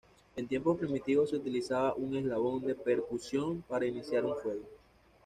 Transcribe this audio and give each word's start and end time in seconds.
En 0.35 0.47
tiempos 0.47 0.79
primitivos 0.79 1.29
se 1.29 1.35
utilizaba 1.35 1.93
un 1.93 2.15
eslabón 2.17 2.65
de 2.65 2.73
percusión 2.73 3.63
para 3.69 3.85
iniciar 3.85 4.25
un 4.25 4.35
fuego. 4.35 4.65